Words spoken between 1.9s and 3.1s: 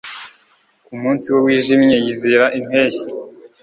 yizera impeshyi